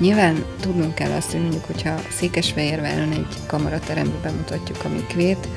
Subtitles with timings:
[0.00, 5.48] Nyilván tudnunk kell azt, hogy mondjuk, hogyha Székesfehérváron egy kamaraterembe bemutatjuk a mikvét,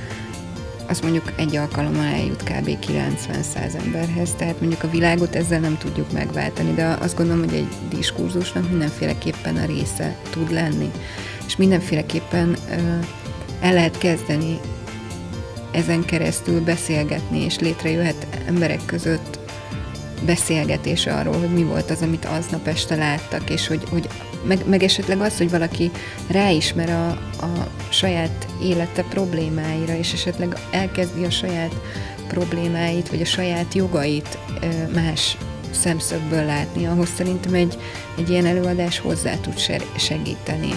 [0.87, 2.77] az mondjuk egy alkalommal eljut kb.
[2.85, 7.67] 90-100 emberhez, tehát mondjuk a világot ezzel nem tudjuk megváltani, de azt gondolom, hogy egy
[7.89, 10.91] diskurzusnak mindenféleképpen a része tud lenni,
[11.45, 12.55] és mindenféleképpen
[13.61, 14.59] el lehet kezdeni
[15.71, 19.39] ezen keresztül beszélgetni, és létrejöhet emberek között
[20.25, 24.07] beszélgetés arról, hogy mi volt az, amit aznap este láttak, és hogy, hogy
[24.43, 25.91] meg, meg esetleg az, hogy valaki
[26.27, 27.07] ráismer a,
[27.45, 31.73] a saját élete problémáira, és esetleg elkezdi a saját
[32.27, 34.37] problémáit, vagy a saját jogait
[34.93, 35.37] más
[35.71, 37.77] szemszögből látni, ahhoz szerintem egy,
[38.17, 39.59] egy ilyen előadás hozzá tud
[39.97, 40.69] segíteni.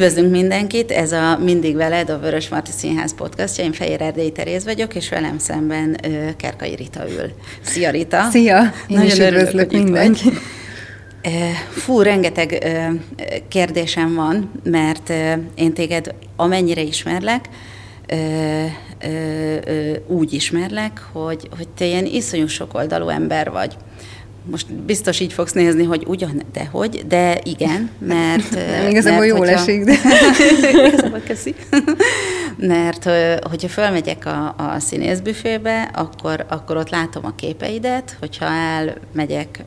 [0.00, 3.64] Üdvözlünk mindenkit, ez a Mindig veled, a Vörös Marti Színház podcastja.
[3.64, 6.00] Én Fehér Erdély Teréz vagyok, és velem szemben
[6.36, 7.32] Kerkai Rita ül.
[7.60, 8.28] Szia Rita!
[8.30, 8.62] Szia!
[8.62, 10.32] Én Nagyon is üdvözlök mindenkit!
[11.70, 12.66] Fú, rengeteg
[13.48, 15.12] kérdésem van, mert
[15.54, 17.48] én téged amennyire ismerlek,
[20.06, 23.76] úgy ismerlek, hogy, hogy te ilyen iszonyú sokoldalú ember vagy
[24.44, 28.50] most biztos így fogsz nézni, hogy ugyan, de hogy, de igen, mert...
[28.54, 29.94] Nem, igazából jól hogyha, esik, de...
[30.86, 31.54] igazából köszi.
[32.56, 33.04] mert
[33.42, 39.64] hogyha fölmegyek a, a színészbüfébe, akkor, akkor ott látom a képeidet, hogyha elmegyek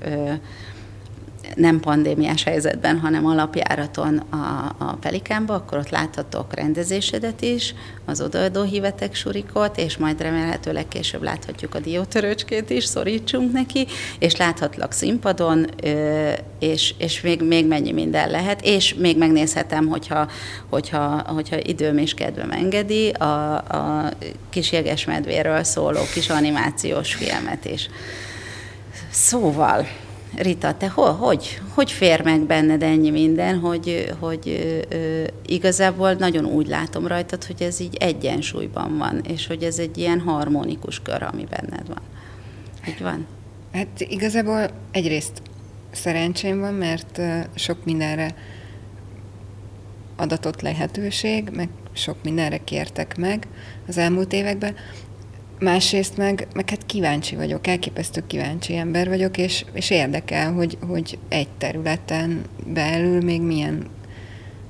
[1.55, 7.73] nem pandémiás helyzetben, hanem alapjáraton a, a Pelikánba, akkor ott láthatok rendezésedet is,
[8.05, 13.88] az odaadó hívetek surikot, és majd remélhetőleg később láthatjuk a diótörőcskét is, szorítsunk neki,
[14.19, 15.66] és láthatlak színpadon,
[16.59, 20.30] és, és még, még mennyi minden lehet, és még megnézhetem, hogyha,
[20.69, 24.11] hogyha, hogyha időm és kedvem engedi, a, a
[24.50, 27.89] kis jegesmedvéről szóló kis animációs filmet is.
[29.11, 29.88] Szóval,
[30.35, 34.47] Rita, te ho, hogy, hogy fér meg benned ennyi minden, hogy, hogy
[34.89, 39.97] ö, igazából nagyon úgy látom rajtad, hogy ez így egyensúlyban van, és hogy ez egy
[39.97, 42.01] ilyen harmonikus kör, ami benned van.
[42.88, 43.25] Így van?
[43.73, 45.41] Hát igazából egyrészt
[45.91, 47.22] szerencsém van, mert
[47.55, 48.35] sok mindenre
[50.16, 53.47] adatott lehetőség, meg sok mindenre kértek meg
[53.88, 54.75] az elmúlt években.
[55.63, 61.18] Másrészt meg, meg hát kíváncsi vagyok, elképesztő kíváncsi ember vagyok, és, és érdekel, hogy, hogy
[61.29, 63.85] egy területen belül még milyen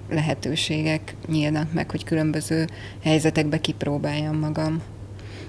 [0.09, 2.67] lehetőségek nyílnak meg, hogy különböző
[3.03, 4.81] helyzetekbe kipróbáljam magam.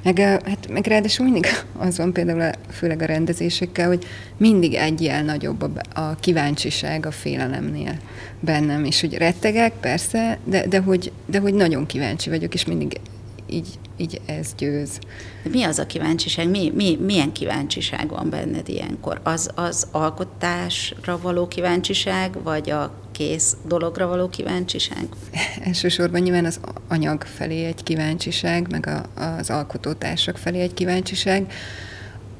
[0.03, 1.47] Meg, hát, meg ráadásul mindig
[1.79, 4.05] az van például, főleg a rendezésekkel, hogy
[4.37, 7.97] mindig egy jel nagyobb a, a kíváncsiság a félelemnél
[8.41, 13.01] bennem, és hogy rettegek, persze, de, de, hogy, de hogy nagyon kíváncsi vagyok, és mindig
[13.47, 14.99] így, így ez győz.
[15.43, 16.51] De mi az a kíváncsiság?
[16.51, 19.21] Mi, mi, milyen kíváncsiság van benned ilyenkor?
[19.23, 25.09] Az, az alkotásra való kíváncsiság, vagy a kész dologra való kíváncsiság?
[25.65, 31.53] Elsősorban nyilván az anyag felé egy kíváncsiság, meg a, az alkotótársak felé egy kíváncsiság.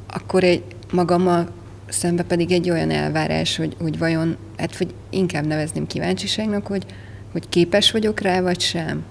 [0.07, 0.63] Akkor egy
[0.93, 1.49] magammal
[1.89, 6.87] szembe pedig egy olyan elvárás, hogy, hogy vajon, hát hogy inkább nevezném kíváncsiságnak, hogy,
[7.33, 9.05] hogy képes vagyok rá, vagy sem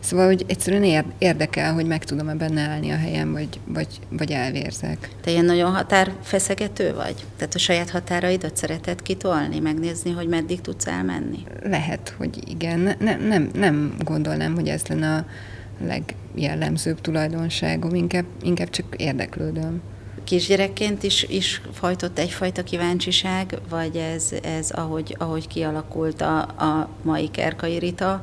[0.00, 5.10] Szóval, hogy egyszerűen érdekel, hogy meg tudom-e benne állni a helyem, vagy, vagy, vagy elvérzek.
[5.20, 7.14] Te ilyen nagyon határfeszegető vagy?
[7.36, 11.38] Tehát a saját határaidat szereted kitolni, megnézni, hogy meddig tudsz elmenni?
[11.62, 12.96] Lehet, hogy igen.
[12.98, 15.24] Ne, nem, nem gondolnám, hogy ez lenne a
[15.86, 19.80] legjellemzőbb tulajdonságom, inkább, inkább csak érdeklődöm.
[20.24, 27.30] Kisgyerekként is, is fajtott egyfajta kíváncsiság, vagy ez, ez ahogy, ahogy kialakult a, a mai
[27.30, 28.20] Kerkai Rita,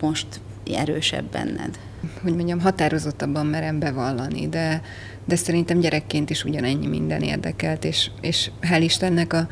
[0.00, 0.26] most
[0.74, 1.78] erősebb benned?
[2.22, 4.82] Hogy mondjam, határozottabban merem bevallani, de,
[5.24, 9.48] de szerintem gyerekként is ugyanennyi minden érdekelt, és, és hál' Istennek a,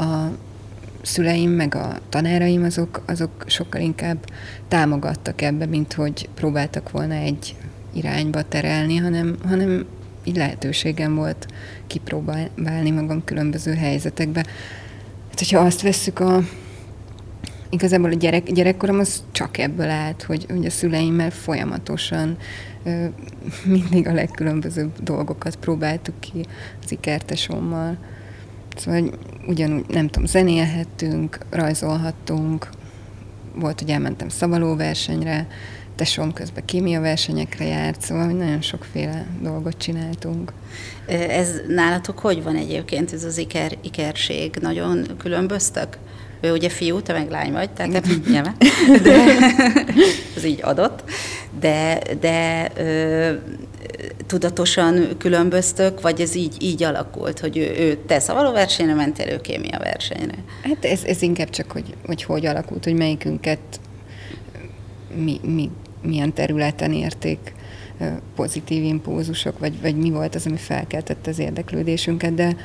[0.00, 0.30] a
[1.02, 4.18] szüleim, meg a tanáraim, azok, azok sokkal inkább
[4.68, 7.56] támogattak ebbe, mint hogy próbáltak volna egy
[7.92, 9.86] irányba terelni, hanem, hanem
[10.24, 11.46] így lehetőségem volt
[11.86, 14.44] kipróbálni magam különböző helyzetekbe.
[15.28, 16.40] Hát, hogyha azt vesszük a
[17.70, 22.36] igazából a gyerek, gyerekkorom az csak ebből állt, hogy, hogy a szüleimmel folyamatosan
[22.84, 23.04] ö,
[23.64, 26.46] mindig a legkülönbözőbb dolgokat próbáltuk ki
[26.84, 27.96] az ikertesommal.
[28.76, 32.68] Szóval hogy ugyanúgy, nem tudom, zenélhettünk, rajzolhattunk,
[33.54, 35.46] volt, hogy elmentem szavalóversenyre,
[35.94, 40.52] tesom közben kémia versenyekre járt, szóval nagyon sokféle dolgot csináltunk.
[41.06, 44.56] Ez nálatok hogy van egyébként, ez az iker, ikerség?
[44.60, 45.98] Nagyon különböztök?
[46.40, 48.56] Ő ugye fiú, te meg lány vagy, tehát nyilván.
[49.02, 49.24] De,
[50.36, 51.04] ez így adott.
[51.60, 53.32] De, de ö,
[54.26, 59.40] tudatosan különböztök, vagy ez így, így alakult, hogy ő, ő te szavaló versenyre mentél, ő
[59.40, 60.34] kémia versenyre?
[60.62, 63.80] Hát ez, ez inkább csak, hogy, hogy hogy alakult, hogy melyikünket
[65.14, 65.70] mi, mi,
[66.02, 67.54] milyen területen érték
[68.34, 72.56] pozitív impulzusok, vagy, vagy mi volt az, ami felkeltette az érdeklődésünket, de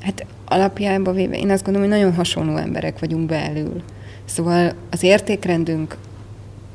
[0.00, 3.82] hát alapjában véve én azt gondolom, hogy nagyon hasonló emberek vagyunk belül.
[4.24, 5.96] Szóval az értékrendünk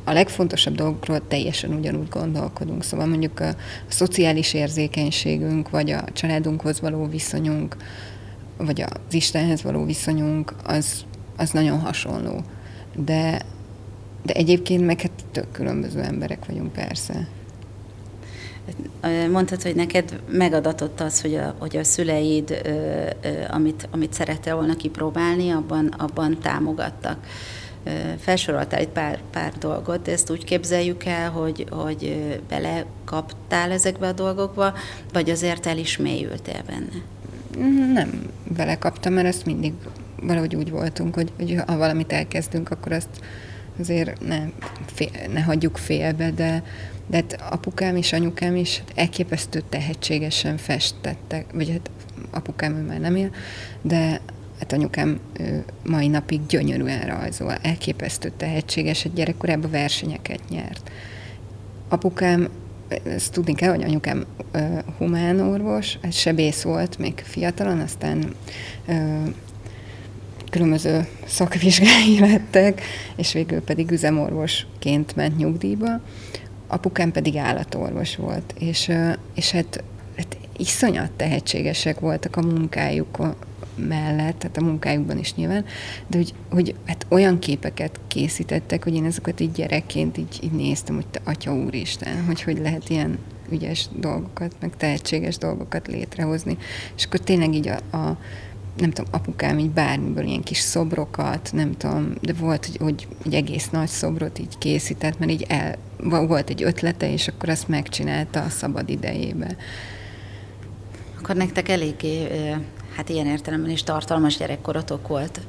[0.03, 2.83] a legfontosabb dolgokról teljesen ugyanúgy gondolkodunk.
[2.83, 3.55] Szóval mondjuk a,
[3.87, 7.77] szociális érzékenységünk, vagy a családunkhoz való viszonyunk,
[8.57, 11.05] vagy az Istenhez való viszonyunk, az,
[11.37, 12.41] az nagyon hasonló.
[12.95, 13.41] De,
[14.23, 17.27] de egyébként meg hát tök különböző emberek vagyunk persze.
[19.31, 22.69] Mondtad, hogy neked megadatott az, hogy a, hogy a szüleid, ö,
[23.21, 27.17] ö, amit, amit szerettél volna kipróbálni, abban, abban támogattak.
[28.19, 32.19] Felsoroltál egy pár, pár dolgot, ezt úgy képzeljük el, hogy, hogy
[32.49, 34.73] belekaptál ezekbe a dolgokba,
[35.13, 37.03] vagy azért el is mélyültél benne?
[37.93, 38.23] Nem
[38.55, 39.73] belekaptam, mert ezt mindig
[40.21, 43.19] valahogy úgy voltunk, hogy, hogy ha valamit elkezdünk, akkor azt
[43.79, 44.39] azért ne,
[44.85, 46.63] fél, ne hagyjuk félbe, de,
[47.07, 51.89] de hát apukám és anyukám is elképesztő tehetségesen festettek, vagy hát
[52.29, 53.29] apukám ő már nem él,
[53.81, 54.21] de
[54.59, 55.19] hát anyukám
[55.85, 60.91] mai napig gyönyörűen rajzol, elképesztő tehetséges, egy gyerekkorában versenyeket nyert.
[61.89, 62.49] Apukám,
[63.03, 64.25] ezt tudni kell, hogy anyukám
[64.97, 68.33] humán orvos, hát sebész volt még fiatalon, aztán
[70.49, 72.81] különböző szakvizsgái lettek,
[73.15, 76.01] és végül pedig üzemorvosként ment nyugdíjba.
[76.67, 78.91] Apukám pedig állatorvos volt, és,
[79.33, 79.83] és hát,
[80.17, 83.35] hát iszonyat tehetségesek voltak a munkájuk
[83.87, 85.65] mellett, tehát a munkájukban is nyilván,
[86.07, 90.95] de hogy, hogy hát olyan képeket készítettek, hogy én ezeket így gyerekként így, így néztem,
[90.95, 93.17] hogy te atya úristen, hogy hogy lehet ilyen
[93.51, 96.57] ügyes dolgokat, meg tehetséges dolgokat létrehozni.
[96.97, 98.17] És akkor tényleg így a, a
[98.79, 103.33] nem tudom, apukám így bármiből ilyen kis szobrokat, nem tudom, de volt, hogy, hogy egy
[103.33, 105.77] egész nagy szobrot így készített, mert így el,
[106.27, 109.55] volt egy ötlete, és akkor azt megcsinálta a szabad idejébe.
[111.19, 112.27] Akkor nektek eléggé,
[112.95, 115.41] hát ilyen értelemben is tartalmas gyerekkorotok volt.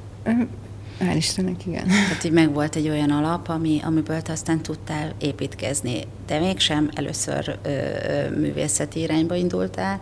[1.01, 1.87] Hál' Istennek, igen.
[1.87, 6.91] Tehát így meg volt egy olyan alap, ami, amiből te aztán tudtál építkezni, de mégsem
[6.95, 10.01] először ö, ö, művészeti irányba indultál,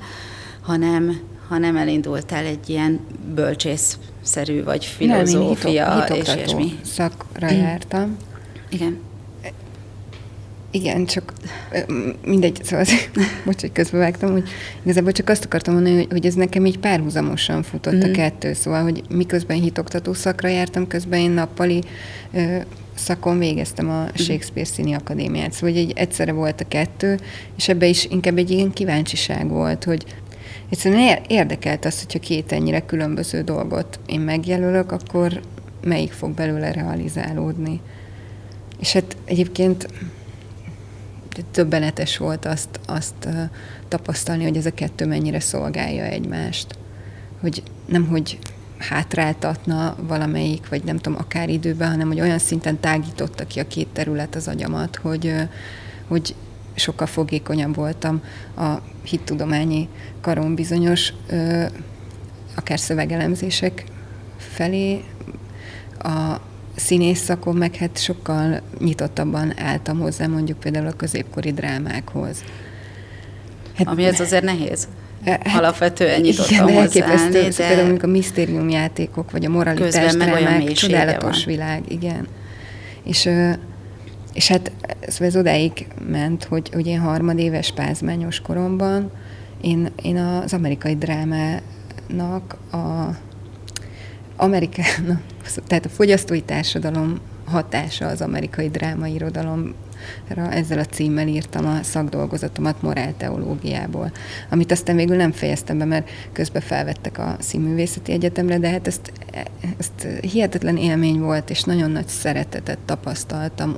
[0.61, 3.01] hanem hanem elindultál egy ilyen
[3.35, 6.79] bölcsészszerű, vagy filozófia, Nem, és ilyesmi.
[6.85, 8.17] szakra jártam.
[8.71, 8.99] Igen.
[10.71, 11.33] Igen, csak
[12.25, 12.85] mindegy, szóval
[13.45, 14.49] bocs, hogy közbevágtam, hogy
[14.83, 18.03] igazából csak azt akartam mondani, hogy, hogy ez nekem így párhuzamosan futott mm-hmm.
[18.03, 18.17] a mhm.
[18.17, 21.83] kettő, szóval, hogy miközben hitoktató szakra jártam, közben én nappali
[22.33, 22.57] ö,
[22.95, 24.15] szakon végeztem a mhm.
[24.15, 27.19] Shakespeare Színi Akadémiát, szóval hogy egy egyszerre volt a kettő,
[27.57, 30.05] és ebbe is inkább egy ilyen kíváncsiság volt, hogy
[30.71, 35.41] Egyszerűen érdekelt az, hogyha két ennyire különböző dolgot én megjelölök, akkor
[35.81, 37.81] melyik fog belőle realizálódni.
[38.81, 39.89] És hát egyébként
[41.51, 43.29] többenetes volt azt, azt
[43.89, 46.79] tapasztalni, hogy ez a kettő mennyire szolgálja egymást.
[47.41, 48.39] Hogy nem, hogy
[48.79, 53.89] hátráltatna valamelyik, vagy nem tudom, akár időben, hanem hogy olyan szinten tágította ki a két
[53.93, 55.35] terület az agyamat, hogy,
[56.09, 56.35] hogy
[56.79, 58.23] sokkal fogékonyabb voltam
[58.57, 59.89] a hittudományi
[60.21, 61.65] karon bizonyos ö,
[62.55, 63.85] akár szövegelemzések
[64.37, 65.05] felé,
[65.99, 66.41] a
[66.77, 72.45] színész szakon meg hát sokkal nyitottabban álltam hozzá mondjuk például a középkori drámákhoz.
[73.75, 74.89] Hát, Ami ez azért nehéz.
[75.25, 77.69] Hát, Alapvetően nyitottam igen, elképesztő, de...
[77.69, 81.55] például a misztériumjátékok, vagy a moralitás drámák, csodálatos van.
[81.55, 82.27] világ, igen.
[83.05, 83.29] És
[84.39, 84.73] és hát
[85.21, 89.11] ez odáig ment, hogy, hogy én harmadéves pázmányos koromban
[89.61, 93.17] én, én az amerikai drámának a
[94.37, 95.23] Amerikának,
[95.67, 99.75] tehát a fogyasztói társadalom hatása az amerikai drámairodalomra,
[100.51, 104.13] ezzel a címmel írtam a szakdolgozatomat morálteológiából,
[104.51, 109.13] amit aztán végül nem fejeztem be, mert közben felvettek a Színművészeti Egyetemre, de hát ezt,
[109.79, 113.77] ezt hihetetlen élmény volt, és nagyon nagy szeretetet tapasztaltam,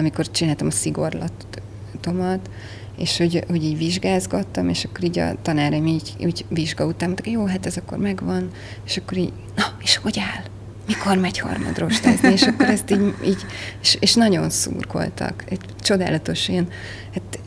[0.00, 2.50] amikor csináltam a szigorlatomat,
[2.96, 7.32] és hogy, hogy így vizsgázgattam, és akkor így a tanáraim így, így vizsga után mondták,
[7.32, 8.50] jó, hát ez akkor megvan,
[8.84, 10.44] és akkor így, na, és hogy áll?
[10.86, 13.44] mikor megy harmadrostázni, és akkor ezt így, így
[13.80, 15.44] és, és nagyon szurkoltak.
[15.48, 16.68] Egy csodálatos ilyen,
[17.14, 17.38] hát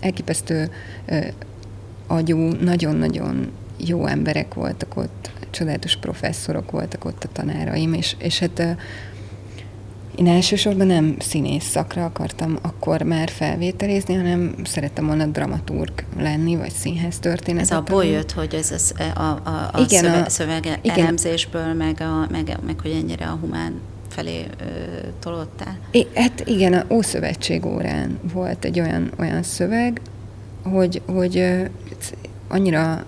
[0.00, 0.70] elképesztő
[1.06, 1.18] ö,
[2.06, 8.76] agyú, nagyon-nagyon jó emberek voltak ott, csodálatos professzorok voltak ott a tanáraim, és, és hát
[10.20, 16.70] én elsősorban nem színész szakra akartam akkor már felvételizni, hanem szerettem volna dramaturg lenni, vagy
[16.70, 17.62] színház történet.
[17.62, 20.98] Ez abból jött, hogy ez az, a, a, a igen, szöveg, a, szöveg igen.
[20.98, 24.64] elemzésből, meg, a, meg, meg hogy ennyire a humán felé ö,
[25.20, 25.78] tolódtál?
[25.90, 30.00] I, hát igen, a Ószövetség órán volt egy olyan, olyan szöveg,
[30.62, 31.64] hogy, hogy ö,
[32.48, 33.04] annyira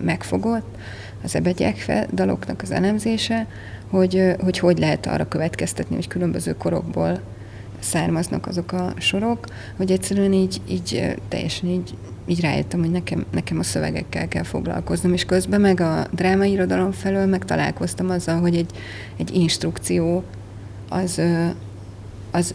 [0.00, 0.76] megfogott
[1.22, 3.46] az ebegyek daloknak az elemzése,
[3.90, 7.20] hogy, hogy hogy lehet arra következtetni, hogy különböző korokból
[7.78, 11.94] származnak azok a sorok, hogy egyszerűen így, így teljesen így,
[12.26, 16.92] így rájöttem, hogy nekem, nekem a szövegekkel kell foglalkoznom, és közben meg a drámai irodalom
[16.92, 18.70] felől meg találkoztam azzal, hogy egy,
[19.16, 20.24] egy instrukció
[20.88, 21.20] az,
[22.30, 22.54] az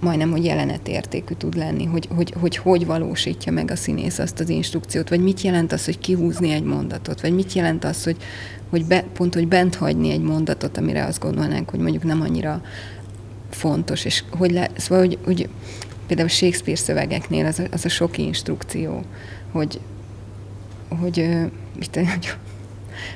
[0.00, 4.48] majdnem, hogy jelenetértékű tud lenni, hogy, hogy, hogy hogy valósítja meg a színész azt az
[4.48, 8.16] instrukciót, vagy mit jelent az, hogy kihúzni egy mondatot, vagy mit jelent az, hogy,
[8.70, 12.62] hogy be, pont, hogy bent hagyni egy mondatot, amire azt gondolnánk, hogy mondjuk nem annyira
[13.50, 15.48] fontos, és hogy le, szóval, hogy, hogy
[16.06, 19.02] például Shakespeare szövegeknél az a, az a sok instrukció,
[19.52, 19.80] hogy,
[21.00, 21.28] hogy,
[21.78, 22.36] mit hogy,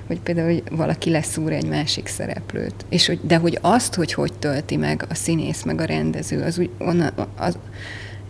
[0.07, 2.75] hogy például hogy valaki leszúr egy másik szereplőt.
[2.89, 6.59] És hogy, de hogy azt, hogy hogy tölti meg a színész, meg a rendező, az
[6.59, 7.59] úgy onna, az,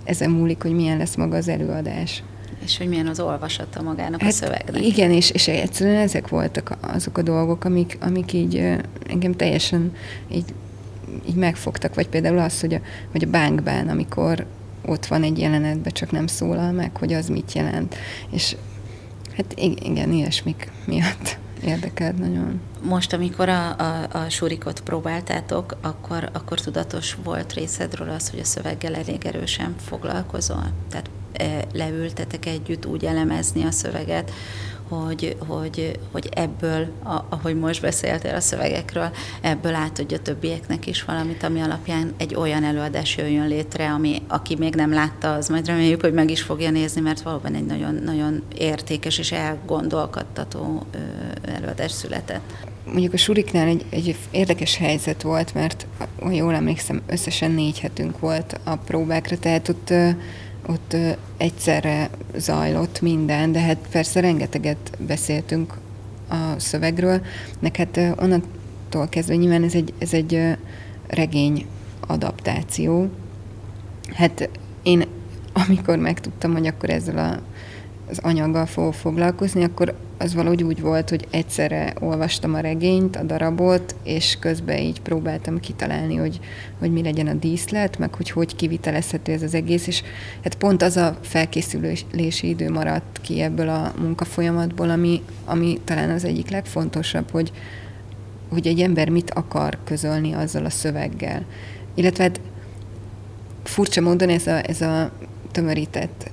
[0.05, 2.23] ezen múlik, hogy milyen lesz maga az előadás.
[2.71, 4.87] És hogy milyen az olvasata magának hát a szövegnek.
[4.87, 8.57] Igen, és, és egyszerűen ezek voltak azok a dolgok, amik, amik így
[9.09, 9.93] engem teljesen
[10.33, 10.55] így,
[11.29, 14.47] így megfogtak, vagy például az, hogy a, hogy a bankban, amikor
[14.87, 17.95] ott van egy jelenetben, csak nem szólal meg, hogy az mit jelent.
[18.31, 18.57] És
[19.37, 22.61] hát igen, ilyesmik miatt érdekelt nagyon.
[22.83, 28.45] Most, amikor a, a, a surikot próbáltátok, akkor, akkor tudatos volt részedről az, hogy a
[28.45, 30.73] szöveggel elég erősen foglalkozol?
[30.91, 31.11] Tehát
[31.73, 34.33] leültetek együtt úgy elemezni a szöveget,
[34.91, 36.93] hogy, hogy, hogy ebből,
[37.29, 39.11] ahogy most beszéltél a szövegekről,
[39.41, 44.75] ebből átadja többieknek is valamit, ami alapján egy olyan előadás jöjjön létre, ami aki még
[44.75, 48.43] nem látta, az majd reméljük, hogy meg is fogja nézni, mert valóban egy nagyon, nagyon
[48.55, 50.87] értékes és elgondolkodtató
[51.43, 52.53] előadás született.
[52.85, 55.87] Mondjuk a Suriknál egy, egy érdekes helyzet volt, mert
[56.21, 59.93] ha jól emlékszem, összesen négy hetünk volt a próbákra, tehát ott
[60.67, 60.97] ott
[61.37, 65.75] egyszerre zajlott minden, de hát persze rengeteget beszéltünk
[66.29, 67.21] a szövegről,
[67.59, 70.57] meg hát onnantól kezdve nyilván ez egy, ez egy
[71.07, 71.67] regény
[72.07, 73.09] adaptáció.
[74.14, 74.49] Hát
[74.83, 75.05] én
[75.52, 77.40] amikor megtudtam, hogy akkor ezzel a,
[78.11, 83.23] az anyaggal fogok foglalkozni, akkor az valahogy úgy volt, hogy egyszerre olvastam a regényt, a
[83.23, 86.41] darabot, és közben így próbáltam kitalálni, hogy,
[86.79, 90.03] hogy mi legyen a díszlet, meg hogy hogy kivitelezhető ez az egész, és
[90.43, 96.25] hát pont az a felkészülési idő maradt ki ebből a munkafolyamatból, ami, ami talán az
[96.25, 97.53] egyik legfontosabb, hogy,
[98.49, 101.45] hogy egy ember mit akar közölni azzal a szöveggel.
[101.95, 102.41] Illetve hát
[103.62, 105.11] furcsa módon ez a, ez a
[105.53, 106.31] tömörített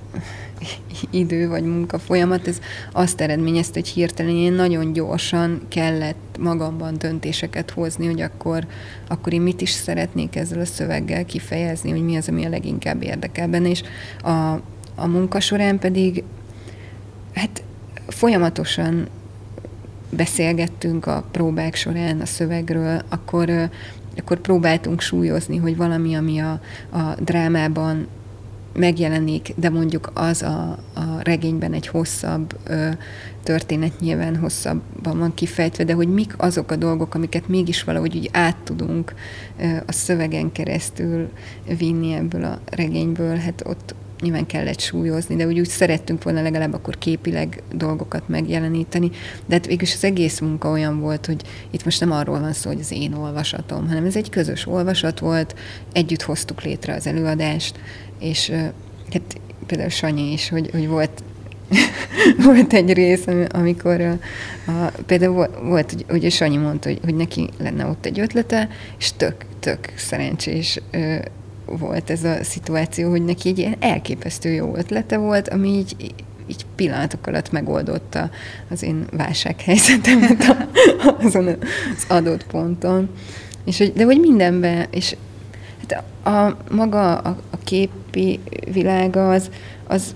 [1.10, 2.60] idő vagy munka folyamat, ez
[2.92, 8.68] azt eredményezte, hogy hirtelen én nagyon gyorsan kellett magamban döntéseket hozni, hogy akkor,
[9.08, 13.04] akkor én mit is szeretnék ezzel a szöveggel kifejezni, hogy mi az, ami a leginkább
[13.04, 13.84] érdekel benne, és
[14.22, 14.54] a,
[14.96, 16.24] a munka során pedig
[17.34, 17.64] hát
[18.08, 19.08] folyamatosan
[20.10, 23.70] beszélgettünk a próbák során a szövegről, akkor,
[24.18, 28.08] akkor próbáltunk súlyozni, hogy valami, ami a, a drámában
[28.78, 32.90] megjelenik, de mondjuk az a, a regényben egy hosszabb ö,
[33.44, 38.30] történet nyilván hosszabban van kifejtve, de hogy mik azok a dolgok, amiket mégis valahogy úgy
[38.34, 39.14] át tudunk
[39.60, 41.30] ö, a szövegen keresztül
[41.78, 46.74] vinni ebből a regényből, hát ott nyilván kellett súlyozni, de úgy, úgy szerettünk volna legalább
[46.74, 49.10] akkor képileg dolgokat megjeleníteni,
[49.46, 51.42] de hát végülis az egész munka olyan volt, hogy
[51.72, 55.20] itt most nem arról van szó, hogy az én olvasatom, hanem ez egy közös olvasat
[55.20, 55.56] volt,
[55.94, 57.80] együtt hoztuk létre az előadást,
[58.20, 58.50] és
[59.12, 61.24] hát például Sanyi is, hogy, hogy volt
[62.46, 64.18] volt egy rész, amikor a,
[64.72, 69.12] a, például volt, hogy, a Sanyi mondta, hogy, hogy neki lenne ott egy ötlete, és
[69.18, 71.16] tök, tök szerencsés ö,
[71.66, 76.14] volt ez a szituáció, hogy neki egy ilyen elképesztő jó ötlete volt, ami így,
[76.48, 78.30] így pillanatok alatt megoldotta
[78.70, 80.70] az én válsághelyzetemet a,
[81.26, 83.10] azon az adott ponton.
[83.66, 85.16] És hogy, de hogy mindenben, és
[85.80, 87.58] hát a, a maga a, a
[88.18, 88.40] képi
[88.72, 89.50] világa az,
[89.88, 90.16] az,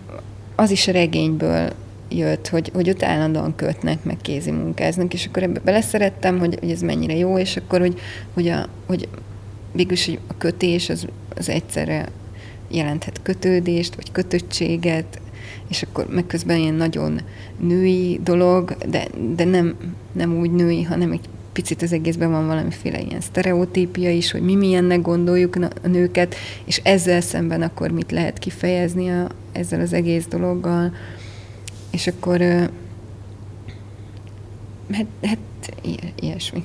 [0.56, 1.70] az is a regényből
[2.10, 6.72] jött, hogy, hogy ott állandóan kötnek, meg kézi munkáznak, és akkor ebbe beleszerettem, hogy, hogy
[6.72, 8.00] ez mennyire jó, és akkor, hogy,
[8.34, 9.08] hogy, a, hogy
[9.72, 12.10] végülis a kötés az, az egyszerre
[12.68, 15.20] jelenthet kötődést, vagy kötöttséget,
[15.70, 17.22] és akkor meg közben ilyen nagyon
[17.60, 19.76] női dolog, de, de nem,
[20.12, 24.56] nem úgy női, hanem egy picit az egészben van valamiféle ilyen sztereotípia is, hogy mi
[24.56, 30.26] milyennek gondoljuk a nőket, és ezzel szemben akkor mit lehet kifejezni a, ezzel az egész
[30.26, 30.94] dologgal.
[31.92, 32.40] És akkor
[34.92, 35.38] hát, hát
[36.20, 36.64] ilyesmi.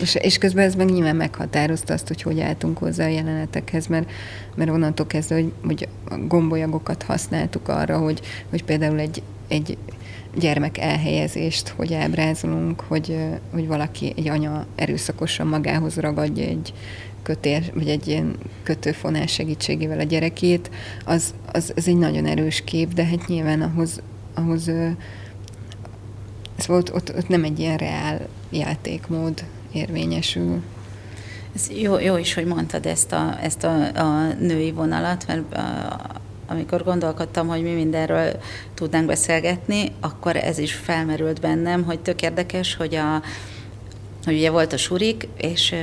[0.00, 4.10] És, és közben ez meg nyilván meghatározta azt, hogy hogy álltunk hozzá a jelenetekhez, mert,
[4.54, 5.88] mert onnantól kezdve, hogy, hogy
[6.28, 9.78] gombolyagokat használtuk arra, hogy, hogy például egy, egy
[10.38, 13.16] gyermek elhelyezést, hogy ábrázolunk, hogy,
[13.52, 16.72] hogy valaki, egy anya erőszakosan magához ragadja egy
[17.22, 20.70] kötér, vagy egy ilyen kötőfonás segítségével a gyerekét,
[21.04, 24.02] az, az, az egy nagyon erős kép, de hát nyilván ahhoz,
[24.34, 24.68] ahhoz
[26.58, 30.62] ez volt, ott, ott nem egy ilyen reál játékmód érvényesül.
[31.54, 36.00] Ez jó, jó is, hogy mondtad ezt a, ezt a, a női vonalat, mert a,
[36.46, 38.30] amikor gondolkodtam, hogy mi mindenről
[38.74, 43.22] tudnánk beszélgetni, akkor ez is felmerült bennem, hogy tök érdekes, hogy a,
[44.24, 45.74] hogy ugye volt a surik, és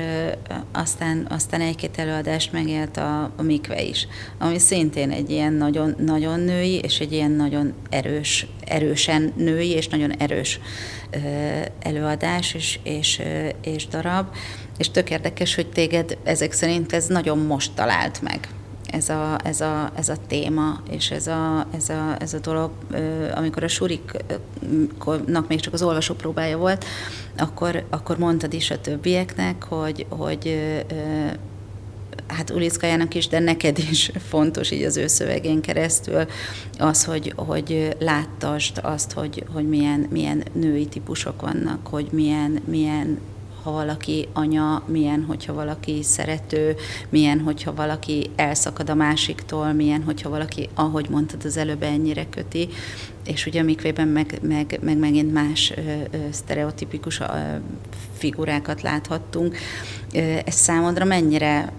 [0.71, 6.39] aztán, aztán egy-két előadást megélt a, a mikve is, ami szintén egy ilyen nagyon, nagyon
[6.39, 10.59] női, és egy ilyen nagyon erős, erősen női, és nagyon erős
[11.79, 13.21] előadás és, és,
[13.63, 14.25] és darab,
[14.77, 18.47] és tök érdekes, hogy téged ezek szerint ez nagyon most talált meg
[18.93, 22.71] ez a, ez a, ez a téma, és ez a, ez a, ez a dolog,
[23.35, 26.85] amikor a suriknak még csak az olvasó próbája volt,
[27.37, 30.59] akkor, akkor mondtad is a többieknek, hogy, hogy
[32.27, 36.25] hát Ulickájának is, de neked is fontos így az ő szövegén keresztül
[36.77, 43.19] az, hogy, hogy láttasd azt, hogy, hogy milyen, milyen női típusok vannak, hogy milyen, milyen
[43.63, 46.75] ha valaki anya, milyen, hogyha valaki szerető,
[47.09, 52.69] milyen, hogyha valaki elszakad a másiktól, milyen, hogyha valaki, ahogy mondtad az előbb, ennyire köti,
[53.25, 57.25] és ugye a mikvében meg, meg, meg megint más ö, ö, sztereotipikus ö,
[58.17, 59.57] figurákat láthattunk.
[60.13, 61.71] Ö, ez számodra mennyire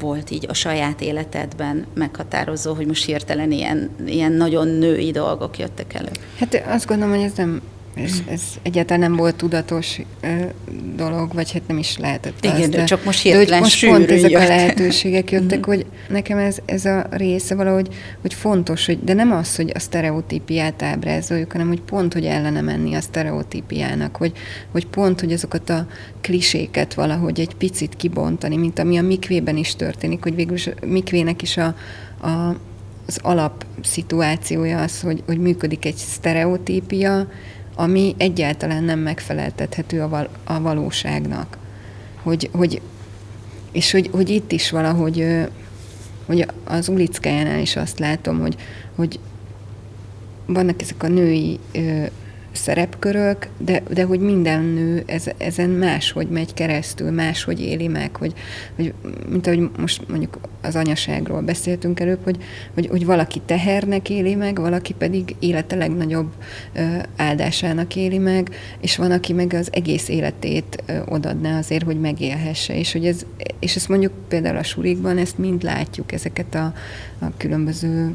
[0.00, 5.94] volt így a saját életedben meghatározó, hogy most hirtelen ilyen, ilyen nagyon női dolgok jöttek
[5.94, 6.10] elő?
[6.38, 7.62] Hát azt gondolom, hogy ez nem
[7.94, 10.50] ez, ez egyáltalán nem volt tudatos uh,
[10.96, 14.10] dolog, vagy hát nem is lehetett Igen, az, de csak most hirtelen de most pont
[14.10, 14.42] ezek jött.
[14.42, 17.88] a lehetőségek jöttek, hogy nekem ez, ez a része valahogy,
[18.20, 22.60] hogy fontos, hogy, de nem az, hogy a sztereotípiát ábrázoljuk, hanem hogy pont, hogy ellene
[22.60, 24.32] menni a sztereotípiának, hogy,
[24.70, 25.86] hogy pont, hogy azokat a
[26.20, 31.42] kliséket valahogy egy picit kibontani, mint ami a mikvében is történik, hogy végül a mikvének
[31.42, 31.74] is a,
[32.26, 32.56] a
[33.06, 37.28] az alapszituációja az, hogy, hogy működik egy sztereotípia,
[37.74, 41.58] ami egyáltalán nem megfeleltethető a, val- a valóságnak.
[42.22, 42.80] Hogy, hogy,
[43.72, 45.26] és hogy, hogy itt is valahogy,
[46.26, 48.56] hogy az ulickájánál is azt látom, hogy,
[48.94, 49.18] hogy
[50.46, 51.58] vannak ezek a női
[52.52, 58.32] szerepkörök, de, de hogy minden nő ez, ezen máshogy megy keresztül, máshogy éli meg, hogy,
[58.76, 58.94] hogy
[59.28, 62.36] mint ahogy most mondjuk az anyaságról beszéltünk előbb, hogy,
[62.74, 66.32] hogy, hogy valaki tehernek éli meg, valaki pedig élete legnagyobb
[67.16, 72.92] áldásának éli meg, és van, aki meg az egész életét odadná azért, hogy megélhesse, és
[72.92, 73.26] hogy ez,
[73.58, 76.74] és ezt mondjuk például a surikban ezt mind látjuk, ezeket a,
[77.18, 78.14] a különböző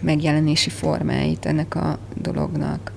[0.00, 2.92] megjelenési formáit ennek a dolognak.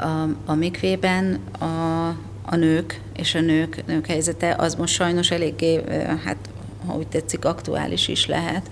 [0.00, 2.08] A, a mikvében a,
[2.42, 5.80] a nők és a nők, nők helyzete az most sajnos eléggé,
[6.24, 6.36] hát
[6.86, 8.70] ha úgy tetszik, aktuális is lehet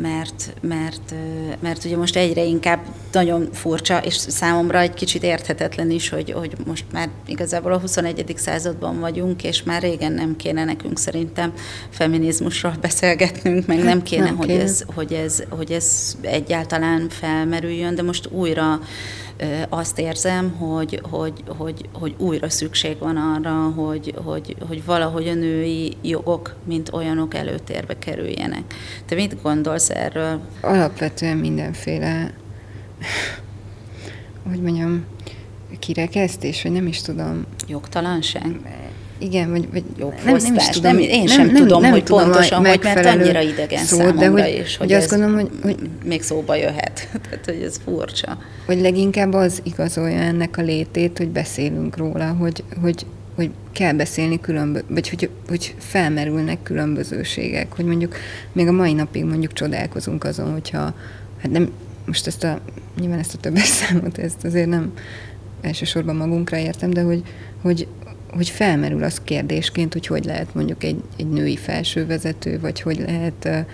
[0.00, 1.14] mert, mert,
[1.60, 2.80] mert ugye most egyre inkább
[3.12, 8.34] nagyon furcsa, és számomra egy kicsit érthetetlen is, hogy, hogy most már igazából a 21.
[8.36, 11.52] században vagyunk, és már régen nem kéne nekünk szerintem
[11.90, 14.62] feminizmusról beszélgetnünk, meg nem kéne, nem hogy, kéne.
[14.62, 18.80] Ez, hogy, ez, hogy ez egyáltalán felmerüljön, de most újra
[19.68, 25.34] azt érzem, hogy, hogy, hogy, hogy újra szükség van arra, hogy, hogy, hogy valahogy a
[25.34, 28.62] női jogok, mint olyanok előtérbe kerüljenek.
[29.06, 30.40] Te mit gondolsz erről?
[30.60, 32.34] Alapvetően mindenféle,
[34.48, 35.04] hogy mondjam,
[35.78, 37.46] kirekesztés, vagy nem is tudom.
[37.68, 38.60] Jogtalanság?
[39.20, 39.84] Igen, vagy, vagy
[40.24, 40.92] nem, nem is tudom.
[40.92, 44.18] Nem, én sem nem, tudom, nem, hogy tudom pontosan, hogy mert annyira idegen szó, számomra
[44.18, 47.08] de hogy, is, hogy, hogy azt gondolom, hogy, hogy még szóba jöhet.
[47.28, 48.38] Tehát, hogy ez furcsa.
[48.66, 53.06] Hogy leginkább az igazolja ennek a létét, hogy beszélünk róla, hogy, hogy,
[53.36, 58.16] hogy kell beszélni különböző, vagy hogy, hogy felmerülnek különbözőségek, hogy mondjuk
[58.52, 60.94] még a mai napig mondjuk csodálkozunk azon, hogyha,
[61.42, 61.70] hát nem,
[62.06, 62.60] most ezt a,
[63.00, 64.92] nyilván ezt a többes számot, ezt azért nem
[65.60, 67.22] elsősorban magunkra értem, de hogy,
[67.62, 67.86] hogy
[68.32, 73.66] hogy felmerül az kérdésként, hogy hogy lehet mondjuk egy, egy női felsővezető, vagy hogy lehet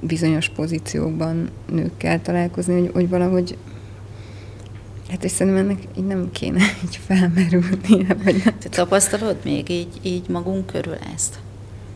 [0.00, 3.56] bizonyos pozíciókban nőkkel találkozni, hogy, hogy valahogy
[5.10, 8.06] Hát és szerintem ennek így nem kéne így felmerülni.
[8.24, 8.58] Vagy nem.
[8.58, 11.38] Te tapasztalod még így, így magunk körül ezt?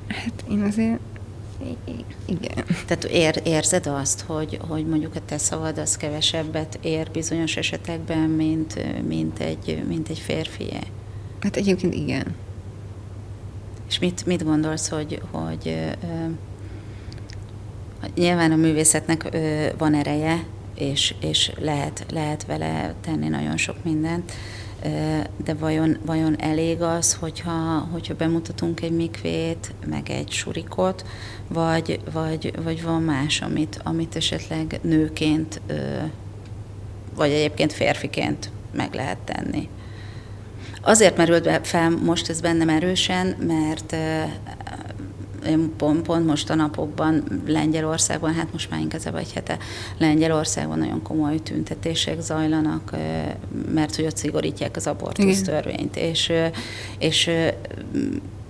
[0.08, 0.98] Hát én azért
[2.26, 2.64] igen.
[2.86, 8.30] Tehát ér, érzed azt, hogy, hogy mondjuk a te szavad az kevesebbet ér bizonyos esetekben,
[8.30, 10.78] mint, mint, egy, mint egy férfié?
[11.44, 12.34] Hát egyébként igen.
[13.88, 16.30] És mit, mit gondolsz, hogy, hogy ö,
[18.14, 24.32] nyilván a művészetnek ö, van ereje, és, és lehet, lehet vele tenni nagyon sok mindent,
[25.44, 31.06] de vajon, vajon elég az, hogyha, hogyha bemutatunk egy mikvét, meg egy surikot,
[31.48, 35.60] vagy, vagy, vagy van más, amit, amit esetleg nőként,
[37.14, 39.68] vagy egyébként férfiként meg lehet tenni?
[40.84, 43.96] Azért merült fel most ez bennem erősen, mert
[45.46, 49.58] én pont, pont most a napokban Lengyelországban, hát most már inkább egy hete
[49.98, 52.90] Lengyelországban nagyon komoly tüntetések zajlanak,
[53.74, 56.32] mert hogy ott szigorítják az abortusz törvényt, és,
[56.98, 57.30] és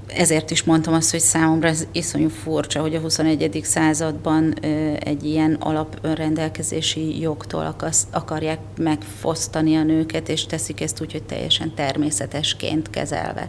[0.06, 3.60] ezért is mondtam azt, hogy számomra ez iszonyú furcsa, hogy a 21.
[3.62, 4.54] században
[4.98, 7.76] egy ilyen alaprendelkezési jogtól
[8.10, 13.48] akarják megfosztani a nőket, és teszik ezt úgy, hogy teljesen természetesként kezelve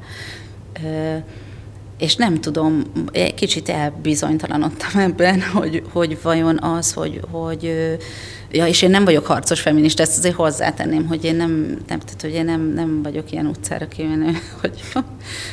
[1.98, 2.82] és nem tudom,
[3.36, 7.98] kicsit elbizonytalanodtam ebben, hogy, hogy vajon az, hogy, hogy
[8.52, 11.52] ja, és én nem vagyok harcos feminista, ezt azért hozzátenném, hogy én nem,
[11.88, 14.32] nem, tehát, hogy én nem, nem vagyok ilyen utcára kimenő,
[14.62, 14.84] hogy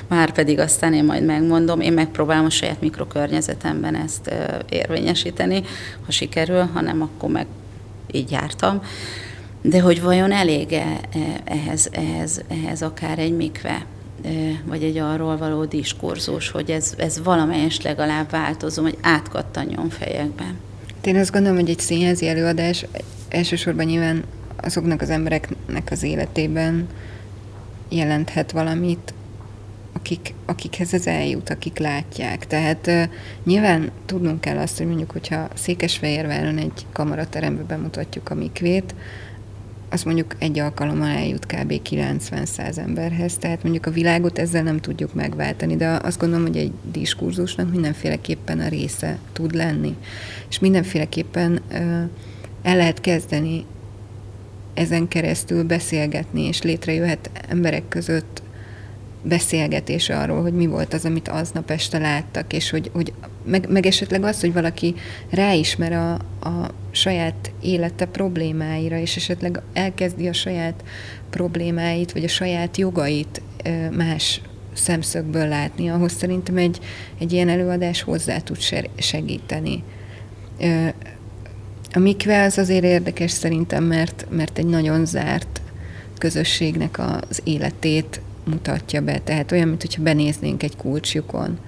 [0.08, 4.30] már pedig aztán én majd megmondom, én megpróbálom a saját mikrokörnyezetemben ezt
[4.68, 5.62] érvényesíteni,
[6.06, 7.46] ha sikerül, ha nem, akkor meg
[8.12, 8.82] így jártam.
[9.62, 11.00] De hogy vajon elég-e
[11.44, 13.86] ehhez, ehhez, ehhez akár egy mikve?
[14.64, 20.58] Vagy egy arról való diskurzus, hogy ez, ez valamelyest legalább változó, hogy átkattanjon fejekben.
[21.04, 22.86] Én azt gondolom, hogy egy színházi előadás
[23.28, 24.24] elsősorban nyilván
[24.56, 26.86] azoknak az embereknek az életében
[27.88, 29.14] jelenthet valamit,
[29.92, 32.46] akik, akikhez ez eljut, akik látják.
[32.46, 33.02] Tehát uh,
[33.44, 38.94] nyilván tudnunk kell azt, hogy mondjuk, hogyha Székesfehérváron egy kamaraterembe bemutatjuk a mikvét,
[39.92, 41.80] az mondjuk egy alkalommal eljut kb.
[41.90, 46.72] 90-100 emberhez, tehát mondjuk a világot ezzel nem tudjuk megváltani, de azt gondolom, hogy egy
[46.92, 49.96] diskurzusnak mindenféleképpen a része tud lenni,
[50.48, 51.60] és mindenféleképpen
[52.62, 53.64] el lehet kezdeni
[54.74, 58.42] ezen keresztül beszélgetni, és létrejöhet emberek között
[59.22, 63.12] beszélgetés arról, hogy mi volt az, amit aznap este láttak, és hogy, hogy
[63.44, 64.94] meg, meg esetleg az, hogy valaki
[65.30, 66.12] ráismer a,
[66.48, 70.84] a saját élete problémáira, és esetleg elkezdi a saját
[71.30, 73.42] problémáit, vagy a saját jogait
[73.90, 74.40] más
[74.72, 76.80] szemszögből látni, ahhoz szerintem egy,
[77.18, 78.58] egy ilyen előadás hozzá tud
[78.96, 79.82] segíteni.
[81.92, 85.60] A mikve az azért érdekes szerintem, mert, mert egy nagyon zárt
[86.18, 89.18] közösségnek az életét mutatja be.
[89.18, 91.58] Tehát olyan, mintha benéznénk egy kulcsjukon,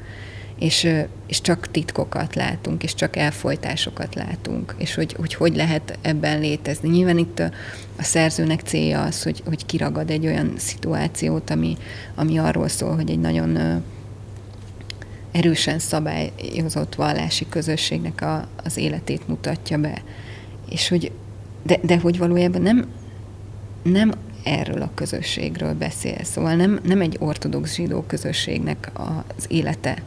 [0.65, 0.89] és,
[1.27, 6.89] és csak titkokat látunk, és csak elfolytásokat látunk, és hogy hogy, hogy lehet ebben létezni.
[6.89, 7.51] Nyilván itt a,
[7.99, 11.77] a szerzőnek célja az, hogy, hogy kiragad egy olyan szituációt, ami,
[12.15, 13.83] ami arról szól, hogy egy nagyon
[15.33, 20.03] erősen szabályozott vallási közösségnek a, az életét mutatja be.
[20.71, 21.13] És hogy,
[21.63, 22.87] de, de hogy valójában nem,
[23.83, 24.13] nem
[24.45, 26.25] erről a közösségről beszél.
[26.25, 28.91] Szóval nem, nem egy ortodox zsidó közösségnek
[29.37, 30.03] az élete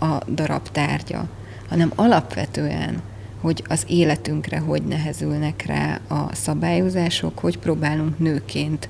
[0.00, 1.28] a darab tárgya,
[1.68, 3.02] hanem alapvetően,
[3.40, 8.88] hogy az életünkre hogy nehezülnek rá a szabályozások, hogy próbálunk nőként,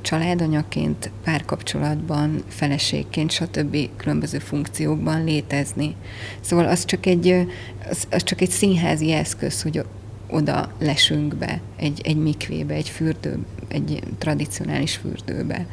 [0.00, 3.76] családanyaként, párkapcsolatban, feleségként, stb.
[3.96, 5.94] különböző funkciókban létezni.
[6.40, 7.46] Szóval az csak egy,
[7.90, 9.84] az, az csak egy színházi eszköz, hogy
[10.30, 15.66] oda lesünk be egy, egy mikvébe, egy fürdő, egy tradicionális fürdőbe.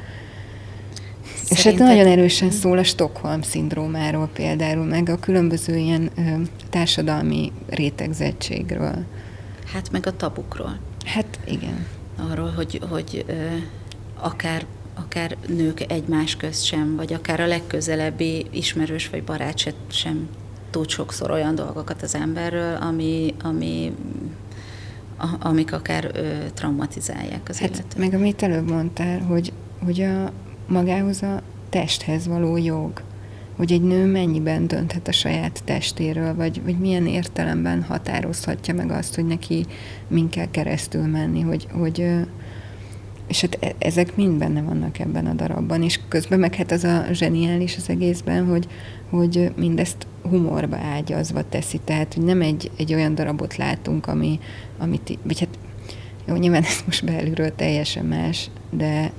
[1.49, 6.21] És hát nagyon erősen szól a Stockholm szindrómáról például, meg a különböző ilyen ö,
[6.69, 9.05] társadalmi rétegzettségről.
[9.73, 10.79] Hát meg a tabukról.
[11.05, 11.85] Hát igen.
[12.31, 13.33] Arról, hogy, hogy ö,
[14.19, 14.65] akár
[14.97, 20.27] akár nők egymás közt sem, vagy akár a legközelebbi ismerős vagy barát sem, sem
[20.69, 23.93] tud sokszor olyan dolgokat az emberről, ami, ami
[25.39, 27.97] amik akár ö, traumatizálják az hát, életet.
[27.97, 29.53] Meg amit előbb mondtál, hogy,
[29.85, 30.31] hogy a
[30.67, 33.01] magához a testhez való jog,
[33.55, 39.15] hogy egy nő mennyiben dönthet a saját testéről, vagy, vagy milyen értelemben határozhatja meg azt,
[39.15, 39.65] hogy neki
[40.07, 42.05] min kell keresztül menni, hogy, hogy
[43.27, 46.83] és hát e, ezek mind benne vannak ebben a darabban, és közben meg hát az
[46.83, 48.67] a zseniális az egészben, hogy,
[49.09, 54.39] hogy mindezt humorba ágyazva teszi, tehát hogy nem egy, egy olyan darabot látunk, ami,
[54.77, 55.59] amit, vagy hát
[56.27, 59.11] jó, nyilván ez most belülről teljesen más, de,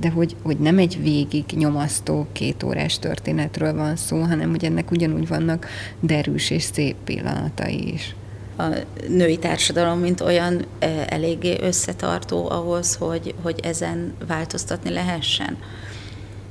[0.00, 4.90] de hogy, hogy nem egy végig nyomasztó két órás történetről van szó, hanem hogy ennek
[4.90, 5.66] ugyanúgy vannak
[6.00, 8.14] derűs és szép pillanatai is.
[8.56, 8.64] A
[9.08, 10.64] női társadalom, mint olyan
[11.06, 15.56] eléggé összetartó ahhoz, hogy, hogy ezen változtatni lehessen?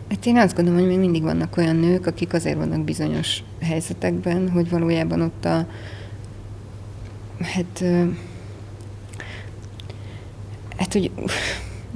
[0.10, 4.50] Hát én azt gondolom, hogy még mindig vannak olyan nők, akik azért vannak bizonyos helyzetekben,
[4.50, 5.68] hogy valójában ott a
[7.40, 7.84] hát
[10.78, 11.12] hát, hogy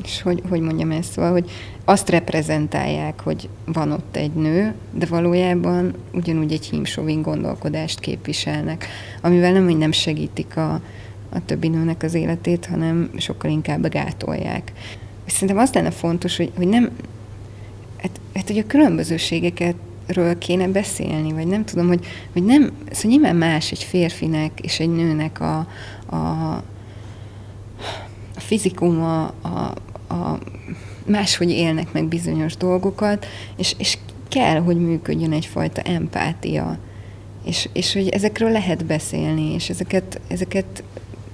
[0.03, 1.49] és hogy, hogy mondjam ezt, szóval, hogy
[1.85, 8.87] azt reprezentálják, hogy van ott egy nő, de valójában ugyanúgy egy hímsovin gondolkodást képviselnek,
[9.21, 10.81] amivel nem, hogy nem segítik a,
[11.29, 14.71] a többi nőnek az életét, hanem sokkal inkább gátolják.
[15.25, 16.89] És szerintem az lenne fontos, hogy, hogy nem,
[17.97, 19.75] hát, hát hogy a különbözőségeket
[20.07, 24.79] ről kéne beszélni, vagy nem tudom, hogy, hogy nem, szóval nyilván más egy férfinek és
[24.79, 25.57] egy nőnek a,
[26.15, 26.63] a
[28.45, 29.73] a fizikuma, a,
[30.13, 30.39] a
[31.05, 33.25] máshogy élnek meg bizonyos dolgokat,
[33.57, 36.77] és, és kell, hogy működjön egyfajta empátia,
[37.45, 40.83] és, és hogy ezekről lehet beszélni, és ezeket, ezeket,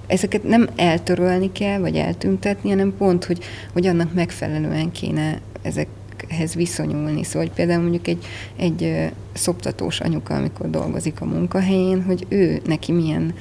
[0.08, 3.44] ezeket nem eltörölni kell, vagy eltüntetni, hanem pont, hogy,
[3.74, 5.88] hogy annak megfelelően kéne ezek,
[6.32, 7.24] ehhez viszonyulni.
[7.24, 12.92] Szóval hogy például mondjuk egy, egy szoptatós anyuka, amikor dolgozik a munkahelyén, hogy ő neki
[12.92, 13.34] milyen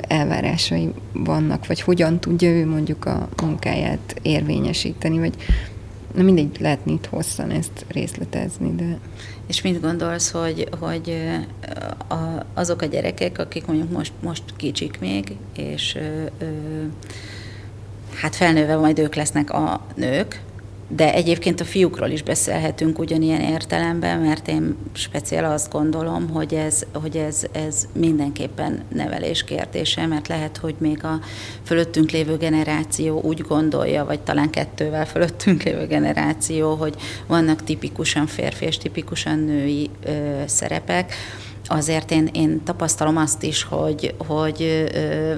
[0.00, 5.34] elvárásai vannak, vagy hogyan tudja ő mondjuk a munkáját érvényesíteni, vagy
[6.14, 8.98] na mindegy, lehetne itt hosszan ezt részletezni, de...
[9.46, 11.16] És mit gondolsz, hogy, hogy
[12.08, 12.14] a,
[12.54, 16.46] azok a gyerekek, akik mondjuk most, most kicsik még, és ö, ö,
[18.14, 20.42] hát felnőve majd ők lesznek a nők,
[20.90, 26.86] de egyébként a fiúkról is beszélhetünk ugyanilyen értelemben, mert én speciál azt gondolom, hogy ez,
[26.92, 31.20] hogy ez, ez mindenképpen nevelés kérdése, mert lehet, hogy még a
[31.64, 36.94] fölöttünk lévő generáció úgy gondolja, vagy talán kettővel fölöttünk lévő generáció, hogy
[37.26, 40.10] vannak tipikusan férfi és tipikusan női ö,
[40.46, 41.14] szerepek.
[41.66, 45.34] Azért én, én tapasztalom azt is, hogy, hogy ö,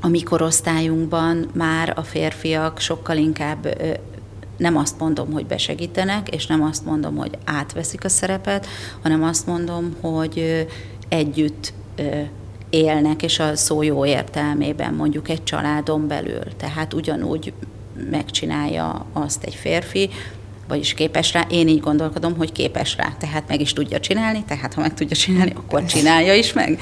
[0.00, 3.66] a mi korosztályunkban már a férfiak sokkal inkább
[4.56, 8.66] nem azt mondom, hogy besegítenek, és nem azt mondom, hogy átveszik a szerepet,
[9.02, 10.66] hanem azt mondom, hogy
[11.08, 11.72] együtt
[12.70, 16.56] élnek, és a szó jó értelmében mondjuk egy családon belül.
[16.56, 17.52] Tehát ugyanúgy
[18.10, 20.10] megcsinálja azt egy férfi,
[20.68, 21.46] vagyis képes rá.
[21.50, 25.16] Én így gondolkodom, hogy képes rá, tehát meg is tudja csinálni, tehát ha meg tudja
[25.16, 26.78] csinálni, akkor csinálja is meg,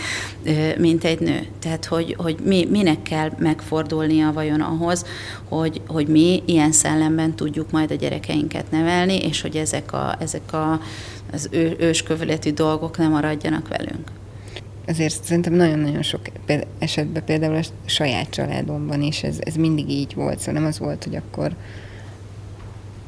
[0.78, 1.46] mint egy nő.
[1.58, 5.04] Tehát, hogy, hogy mi, minek kell megfordulnia vajon ahhoz,
[5.48, 10.52] hogy, hogy mi ilyen szellemben tudjuk majd a gyerekeinket nevelni, és hogy ezek, a, ezek
[10.52, 10.80] a,
[11.32, 14.10] az ő, őskövületű dolgok nem maradjanak velünk?
[14.86, 16.20] Azért szerintem nagyon-nagyon sok
[16.78, 21.04] esetben például a saját családomban is ez, ez mindig így volt, szóval nem az volt,
[21.04, 21.52] hogy akkor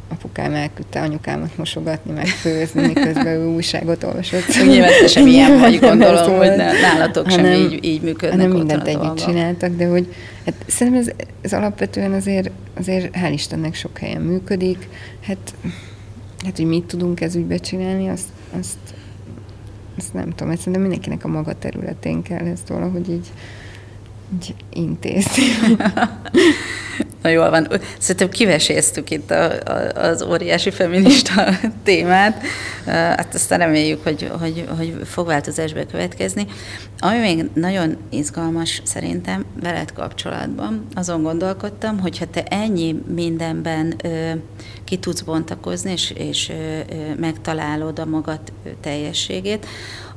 [0.08, 4.46] apukám elküldte anyukámat mosogatni, meg főzni, miközben ő újságot olvasott.
[4.66, 8.56] Nyilván te sem ilyen vagy, gondolom, szóval, hogy nálatok sem hanem, így, így működnek hanem
[8.56, 10.14] mindent együtt csináltak, de hogy
[10.44, 14.88] hát szerintem ez, ez alapvetően azért, azért hál' Istennek sok helyen működik.
[15.20, 15.54] Hát,
[16.44, 18.78] hát hogy mit tudunk ez ügybe csinálni, azt, azt,
[19.98, 23.32] azt nem tudom, ezt szerintem mindenkinek a maga területén kell ezt valahogy így,
[24.34, 25.44] így intézni.
[27.22, 27.68] Na jól van.
[27.98, 31.48] Szerintem kiveséztük itt a, a, az óriási feminista
[31.84, 32.42] témát.
[32.86, 36.46] Hát aztán reméljük, hogy, hogy, hogy fog változásba következni.
[36.98, 44.30] Ami még nagyon izgalmas szerintem veled kapcsolatban, azon gondolkodtam, hogy ha te ennyi mindenben ö,
[44.84, 48.40] ki tudsz bontakozni, és, és ö, megtalálod a magad
[48.80, 49.66] teljességét,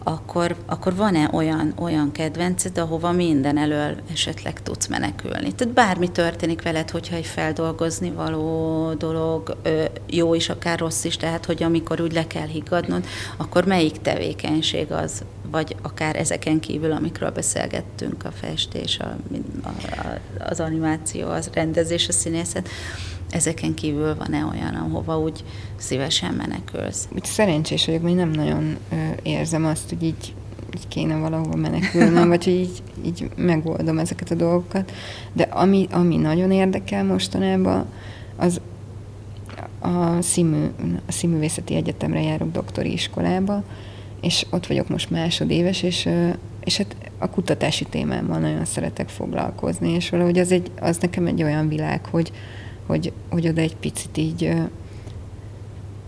[0.09, 5.53] akkor, akkor van-e olyan, olyan kedvenced, ahova minden elől esetleg tudsz menekülni?
[5.53, 9.57] Tehát bármi történik veled, hogyha egy feldolgozni való dolog,
[10.09, 13.05] jó is, akár rossz is, tehát hogy amikor úgy le kell higgadnod,
[13.37, 19.15] akkor melyik tevékenység az, vagy akár ezeken kívül, amikről beszélgettünk, a festés, a,
[19.63, 19.71] a,
[20.39, 22.69] az animáció, az rendezés, a színészet,
[23.29, 25.43] ezeken kívül van-e olyan, ahova úgy
[25.75, 27.07] szívesen menekülsz?
[27.15, 30.33] Úgy szerencsés vagyok, hogy nem nagyon ö, érzem azt, hogy így,
[30.75, 34.91] így kéne valahol menekülnöm, vagy hogy így, így megoldom ezeket a dolgokat.
[35.33, 37.85] De ami, ami nagyon érdekel mostanában,
[38.35, 38.61] az
[39.79, 40.65] a, színmű,
[41.07, 43.63] a Színművészeti Egyetemre járok doktori iskolába,
[44.21, 46.09] és ott vagyok most másodéves, és,
[46.63, 51.43] és hát a kutatási témámmal nagyon szeretek foglalkozni, és valahogy az, egy, az nekem egy
[51.43, 52.31] olyan világ, hogy,
[52.89, 54.53] hogy, hogy oda egy picit így,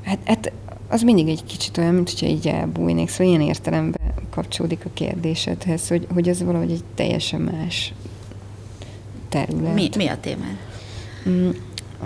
[0.04, 0.52] hát, hát
[0.88, 5.88] az mindig egy kicsit olyan, mint hogyha így elbújnék, szóval ilyen értelemben kapcsolódik a kérdésedhez,
[5.88, 7.94] hogy, hogy ez valahogy egy teljesen más
[9.30, 9.74] terület.
[9.74, 10.58] Mi, mi a témád?
[11.30, 11.50] Mm,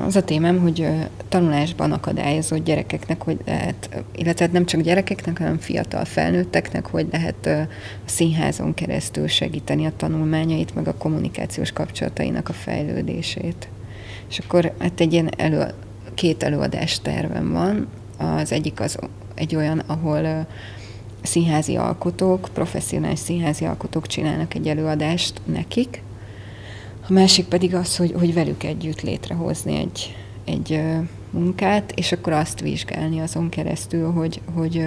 [0.05, 0.87] az a témám, hogy
[1.29, 7.67] tanulásban akadályozott gyerekeknek, hogy lehet, illetve nem csak gyerekeknek, hanem fiatal felnőtteknek, hogy lehet a
[8.05, 13.67] színházon keresztül segíteni a tanulmányait, meg a kommunikációs kapcsolatainak a fejlődését.
[14.29, 15.65] És akkor hát egy ilyen elő,
[16.13, 17.87] két előadás tervem van.
[18.17, 18.97] Az egyik az
[19.35, 20.47] egy olyan, ahol
[21.21, 26.03] színházi alkotók, professzionális színházi alkotók csinálnak egy előadást nekik,
[27.09, 30.81] a másik pedig az, hogy, hogy velük együtt létrehozni egy, egy
[31.29, 34.85] munkát, és akkor azt vizsgálni azon keresztül, hogy, hogy,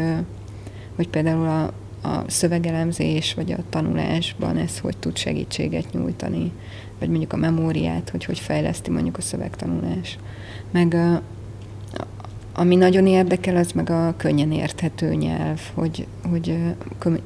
[0.97, 1.63] hogy például a,
[2.09, 6.53] a szövegelemzés vagy a tanulásban ez hogy tud segítséget nyújtani,
[6.99, 10.19] vagy mondjuk a memóriát, hogy hogy fejleszti mondjuk a szövegtanulás.
[10.71, 10.97] Meg
[12.59, 16.59] ami nagyon érdekel, az meg a könnyen érthető nyelv, hogy, hogy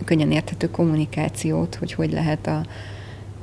[0.04, 2.64] könnyen érthető kommunikációt, hogy hogy lehet a,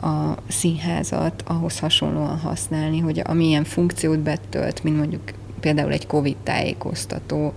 [0.08, 5.22] a színházat ahhoz hasonlóan használni, hogy amilyen funkciót betölt, mint mondjuk
[5.60, 7.54] például egy COVID tájékoztató,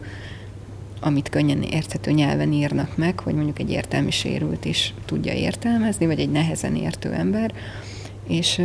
[1.00, 6.20] amit könnyen érthető nyelven írnak meg, hogy mondjuk egy értelmi sérült is tudja értelmezni, vagy
[6.20, 7.52] egy nehezen értő ember,
[8.26, 8.62] és,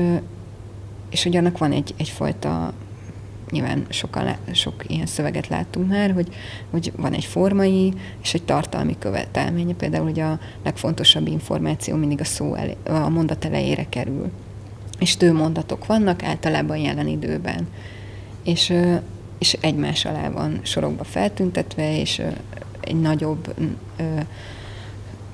[1.10, 2.74] és hogy annak van egy, egyfajta
[3.50, 6.28] nyilván sokan, sok ilyen szöveget láttunk már, hogy,
[6.70, 9.74] hogy van egy formai és egy tartalmi követelménye.
[9.74, 14.32] Például, hogy a legfontosabb információ mindig a szó elé, a mondat elejére kerül.
[15.00, 17.68] És tő mondatok vannak, általában jelen időben.
[18.44, 18.74] És,
[19.40, 22.22] és egymás alá van sorokba feltüntetve, és
[22.80, 23.54] egy nagyobb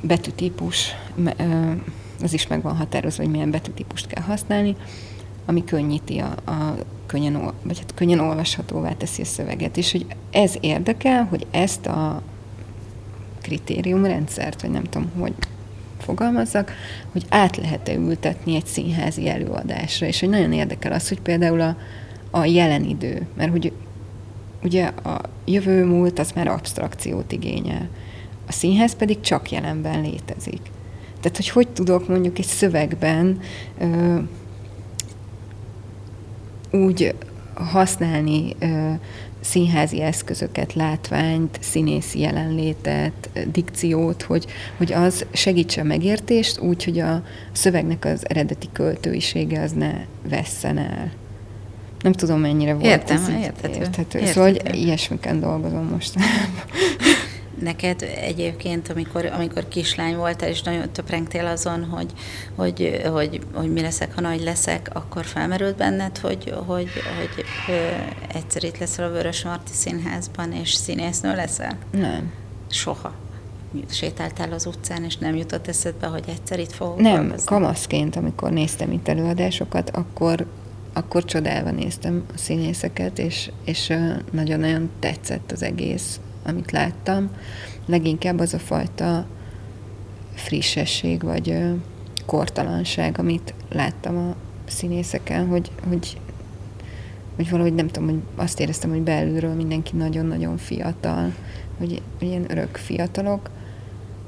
[0.01, 0.95] betűtípus,
[2.23, 4.75] az is meg van határozva, hogy milyen betűtípust kell használni,
[5.45, 9.77] ami könnyíti a, a könnyen, vagy hát könnyen olvashatóvá teszi a szöveget.
[9.77, 12.21] És hogy ez érdekel, hogy ezt a
[13.41, 15.33] kritériumrendszert, vagy nem tudom, hogy
[15.99, 16.71] fogalmazzak,
[17.11, 21.77] hogy át lehet-e ültetni egy színházi előadásra, és hogy nagyon érdekel az, hogy például a,
[22.31, 23.71] a jelen idő, mert hogy
[24.63, 27.89] ugye a jövő múlt az már abstrakciót igényel,
[28.47, 30.61] a színház pedig csak jelenben létezik.
[31.23, 33.39] Tehát, hogy hogy tudok mondjuk egy szövegben
[33.79, 34.17] ö,
[36.71, 37.15] úgy
[37.53, 38.55] használni
[39.43, 44.45] színházi eszközöket, látványt, színészi jelenlétet, dikciót, hogy,
[44.77, 49.93] hogy az segítse a megértést úgy, hogy a szövegnek az eredeti költőisége az ne
[50.29, 51.11] vesszen el.
[52.01, 53.43] Nem tudom, mennyire volt Értem, ez érthető.
[53.43, 53.79] érthető.
[53.79, 54.25] érthető.
[54.25, 56.13] Szóval, hogy ilyesmiken dolgozom most.
[57.63, 62.11] Neked egyébként, amikor, amikor kislány voltál, és nagyon töprengtél azon, hogy,
[62.55, 67.73] hogy, hogy, hogy mi leszek, ha nagy leszek, akkor felmerült benned, hogy, hogy, hogy ö,
[68.37, 71.77] egyszer itt leszel a Vörös Marti Színházban, és színésznő leszel?
[71.91, 72.31] Nem.
[72.69, 73.13] Soha.
[73.89, 77.45] Sétáltál az utcán, és nem jutott eszedbe, hogy egyszer itt fogok Nem, dolgozni?
[77.45, 80.45] kamaszként, amikor néztem itt előadásokat, akkor
[80.93, 83.93] akkor csodálva néztem a színészeket, és, és
[84.31, 87.29] nagyon-nagyon tetszett az egész amit láttam,
[87.85, 89.25] leginkább az a fajta
[90.33, 91.57] frissesség, vagy
[92.25, 94.35] kortalanság, amit láttam a
[94.67, 96.17] színészeken, hogy, hogy,
[97.35, 101.33] hogy valahogy nem tudom, hogy azt éreztem, hogy belülről mindenki nagyon-nagyon fiatal,
[101.77, 103.49] hogy ilyen örök fiatalok,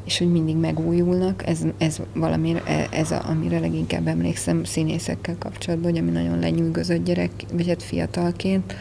[0.06, 5.91] és hogy mindig megújulnak, ez, ez valami, e, ez a, amire leginkább emlékszem színészekkel kapcsolatban,
[5.91, 8.75] hogy ami nagyon lenyűgözött gyerek, vagy hát fiatalként,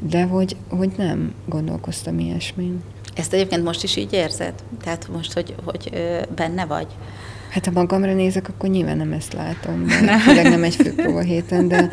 [0.00, 2.82] de hogy, hogy nem gondolkoztam ilyesmin.
[3.14, 4.54] Ezt egyébként most is így érzed?
[4.82, 5.90] Tehát most, hogy, hogy
[6.34, 6.86] benne vagy?
[7.50, 9.86] Hát ha magamra nézek, akkor nyilván nem ezt látom.
[10.06, 11.88] De, főleg nem egy főpróba héten, de,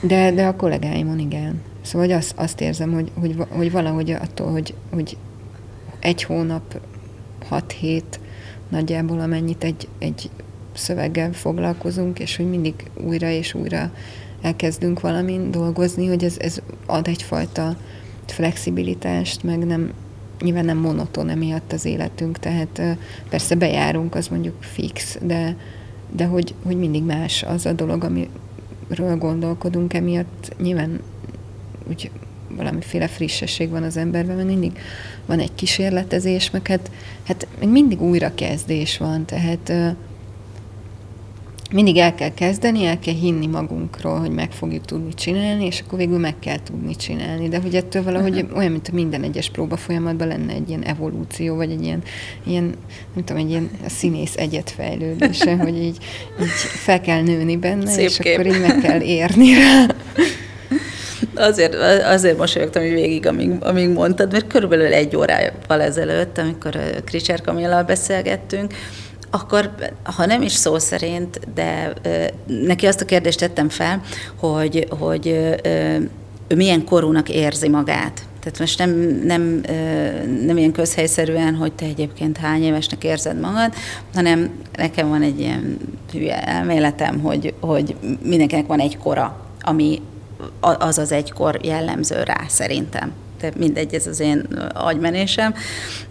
[0.00, 1.60] de, de a kollégáimon igen.
[1.82, 5.16] Szóval hogy azt, azt érzem, hogy, hogy, hogy valahogy attól, hogy, hogy
[6.00, 6.80] egy hónap,
[7.48, 8.20] hat hét
[8.68, 10.30] nagyjából, amennyit egy, egy
[10.74, 13.90] szöveggel foglalkozunk, és hogy mindig újra és újra
[14.40, 17.76] elkezdünk valamin dolgozni, hogy ez, ez ad egyfajta
[18.26, 19.92] flexibilitást, meg nem,
[20.40, 22.82] nyilván nem monoton emiatt az életünk, tehát
[23.28, 25.56] persze bejárunk, az mondjuk fix, de,
[26.10, 30.54] de hogy, hogy mindig más az a dolog, amiről gondolkodunk, emiatt.
[30.62, 31.00] Nyilván
[31.88, 32.10] úgy
[32.56, 34.78] valamiféle frissesség van az emberben, mert mindig
[35.26, 36.90] van egy kísérletezés, meg hát,
[37.24, 39.96] hát mindig újrakezdés van, tehát
[41.72, 45.98] mindig el kell kezdeni, el kell hinni magunkról, hogy meg fogjuk tudni csinálni, és akkor
[45.98, 47.48] végül meg kell tudni csinálni.
[47.48, 48.56] De hogy ettől valahogy uh-huh.
[48.56, 52.02] olyan, mint a minden egyes próba folyamatban lenne egy ilyen evolúció, vagy egy ilyen,
[52.44, 52.74] ilyen
[53.14, 55.98] nem tudom, egy ilyen színész egyet fejlődése, hogy így,
[56.42, 56.48] így
[56.84, 58.38] fel kell nőni benne, Szép és kép.
[58.38, 59.86] akkor így meg kell érni rá.
[61.34, 67.40] Azért, azért mosolyogtam hogy végig, amíg, amíg mondtad, mert körülbelül egy órával ezelőtt, amikor Kricser
[67.40, 68.74] Kamillal beszélgettünk,
[69.36, 69.70] akkor,
[70.02, 71.92] ha nem is szó szerint, de
[72.46, 74.00] neki azt a kérdést tettem fel,
[74.36, 75.26] hogy, hogy
[76.48, 78.22] ő milyen korúnak érzi magát.
[78.40, 78.90] Tehát most nem,
[79.24, 79.60] nem,
[80.46, 83.74] nem ilyen közhelyszerűen, hogy te egyébként hány évesnek érzed magad,
[84.14, 85.78] hanem nekem van egy ilyen
[86.12, 90.02] hülye elméletem, hogy, hogy mindenkinek van egy kora, ami
[90.60, 95.54] az az egykor jellemző rá szerintem de mindegy, ez az én agymenésem.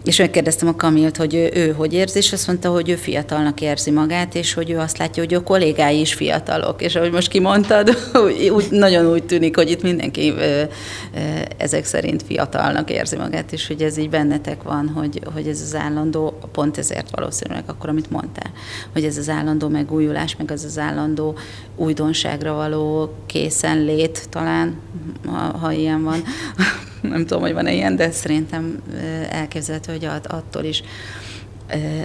[0.04, 3.62] És megkérdeztem a Kamilt, hogy ő, ő hogy érzi, és azt mondta, hogy ő fiatalnak
[3.62, 6.82] érzi magát, és hogy ő azt látja, hogy a kollégái is fiatalok.
[6.82, 7.98] És ahogy most kimondtad,
[8.56, 10.66] úgy, nagyon úgy tűnik, hogy itt mindenki ö, ö,
[11.58, 15.76] ezek szerint fiatalnak érzi magát, és hogy ez így bennetek van, hogy, hogy ez az
[15.76, 18.52] állandó, pont ezért valószínűleg akkor, amit mondtál,
[18.94, 21.38] hogy ez az állandó megújulás, meg az az állandó
[21.76, 24.76] újdonságra való készenlét talán,
[25.26, 26.24] ha, ha ilyen van,
[27.10, 28.82] nem tudom, hogy van-e ilyen, de szerintem
[29.30, 30.84] elképzelhető, hogy attól is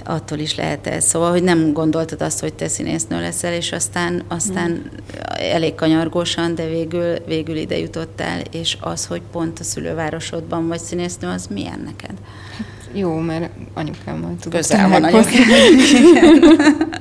[0.04, 1.04] attól is lehet ez.
[1.04, 4.78] Szóval, hogy nem gondoltad azt, hogy te színésznő leszel, és aztán, aztán mm.
[5.34, 11.28] elég kanyargósan, de végül, végül ide jutottál, és az, hogy pont a szülővárosodban vagy színésznő,
[11.28, 12.14] az milyen neked?
[12.56, 15.32] Hát jó, mert anyukámmal tudok Közel van anyukám.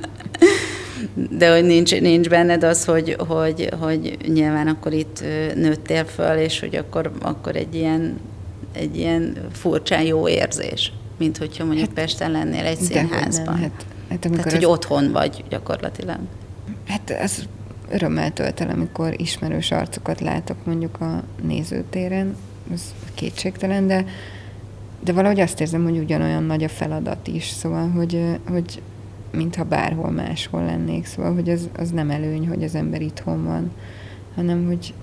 [1.14, 6.60] de hogy nincs, nincs benned az, hogy, hogy, hogy nyilván akkor itt nőttél föl, és
[6.60, 8.20] hogy akkor, akkor egy ilyen,
[8.72, 13.54] egy ilyen furcsán jó érzés, mint hogyha mondjuk hát, Pesten lennél egy színházban.
[13.54, 14.52] Nem, hát, hát Tehát, az...
[14.52, 16.18] hogy otthon vagy gyakorlatilag.
[16.86, 17.42] Hát ez
[17.90, 22.36] örömmel tölt el, amikor ismerős arcokat látok mondjuk a nézőtéren,
[22.72, 24.04] ez kétségtelen, de,
[25.04, 28.82] de valahogy azt érzem, hogy ugyanolyan nagy a feladat is, szóval, hogy, hogy
[29.32, 31.06] mintha bárhol máshol lennék.
[31.06, 33.70] Szóval, hogy az, az nem előny, hogy az ember itthon van,
[34.34, 34.94] hanem hogy,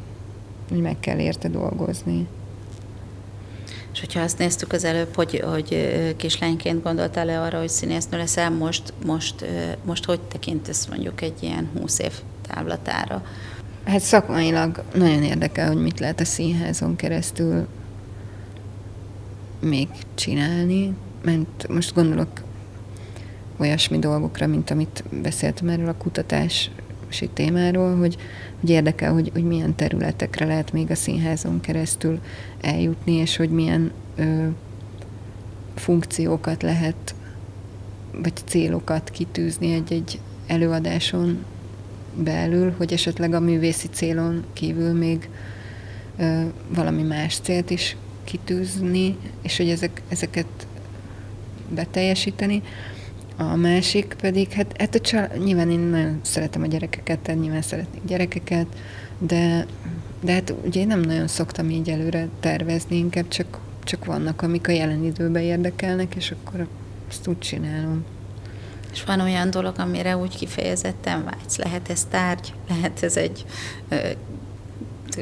[0.70, 2.28] hogy meg kell érte dolgozni.
[3.94, 8.94] És hogyha azt néztük az előbb, hogy, hogy kislányként gondoltál-e arra, hogy színésznő leszel, most,
[9.06, 9.46] most,
[9.86, 12.12] most hogy tekintesz mondjuk egy ilyen húsz év
[12.48, 13.24] távlatára?
[13.84, 17.68] Hát szakmailag nagyon érdekel, hogy mit lehet a színházon keresztül
[19.60, 22.30] még csinálni, mert most gondolok
[23.58, 26.70] olyasmi dolgokra, mint amit beszéltem erről a kutatási
[27.34, 28.18] témáról, hogy,
[28.60, 32.20] hogy érdekel, hogy, hogy milyen területekre lehet még a színházon keresztül
[32.62, 34.47] eljutni, és hogy milyen ö,
[35.76, 37.16] funkciókat lehet,
[38.12, 41.45] vagy célokat kitűzni egy-egy előadáson
[42.24, 45.30] belül, hogy esetleg a művészi célon kívül még
[46.18, 50.68] ö, valami más célt is kitűzni, és hogy ezek, ezeket
[51.70, 52.62] beteljesíteni.
[53.38, 57.62] A másik pedig, hát, hát a csal- nyilván én nagyon szeretem a gyerekeket, tehát nyilván
[57.62, 58.68] szeretnék gyerekeket,
[59.18, 59.66] de,
[60.22, 64.68] de hát ugye én nem nagyon szoktam így előre tervezni, inkább csak, csak vannak, amik
[64.68, 66.68] a jelen időben érdekelnek, és akkor
[67.10, 68.06] azt úgy csinálom.
[68.92, 71.58] És van olyan dolog, amire úgy kifejezetten vágysz?
[71.58, 73.46] Lehet ez tárgy, lehet ez egy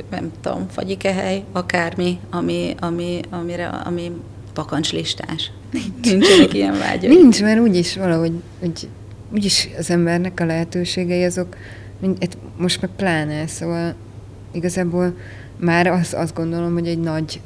[0.09, 4.11] nem tudom, fagyikehely, akármi, ami, ami, amire, ami
[4.53, 5.51] pakancslistás.
[5.75, 6.11] Nincs.
[6.11, 7.15] Nincsenek ilyen vágyai.
[7.15, 8.87] Nincs, mert úgyis valahogy, hogy
[9.33, 11.55] úgyis az embernek a lehetőségei azok,
[11.99, 13.95] mind, most meg pláne, szóval
[14.51, 15.15] igazából
[15.57, 17.41] már az, azt gondolom, hogy egy nagy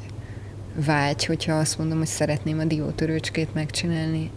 [0.86, 4.30] vágy, hogyha azt mondom, hogy szeretném a diótörőcskét megcsinálni.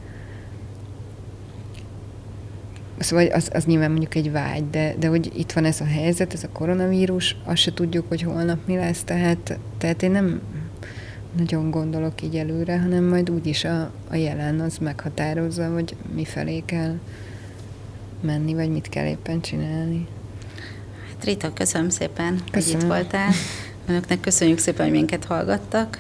[3.00, 6.34] Szóval az, az nyilván mondjuk egy vágy, de, de hogy itt van ez a helyzet,
[6.34, 10.42] ez a koronavírus, azt se tudjuk, hogy holnap mi lesz, tehát, tehát én nem,
[11.38, 16.64] nagyon gondolok így előre, hanem majd úgyis a, a jelen az meghatározza, hogy mi felé
[16.66, 17.00] kell
[18.22, 20.08] menni, vagy mit kell éppen csinálni.
[21.10, 22.80] Hát Rita, köszönöm szépen, köszönöm.
[22.80, 23.32] hogy itt voltál.
[23.88, 26.00] Önöknek köszönjük szépen, hogy minket hallgattak,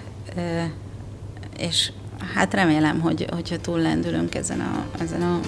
[1.57, 1.91] és
[2.33, 5.39] hát remélem, hogy, hogyha túllendülünk ezen a, ezen a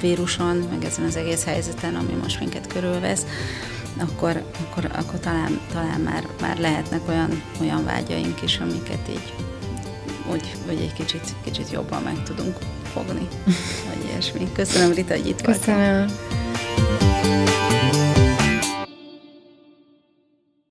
[0.00, 3.26] víruson, meg ezen az egész helyzeten, ami most minket körülvesz,
[3.98, 9.32] akkor, akkor, akkor talán, talán már, már lehetnek olyan, olyan vágyaink is, amiket így
[10.30, 12.56] úgy, hogy egy kicsit, kicsit jobban meg tudunk
[12.92, 13.28] fogni,
[13.88, 14.52] vagy ilyesmi.
[14.52, 16.06] Köszönöm, Rita, hogy itt Köszönöm.
[16.06, 17.69] voltál.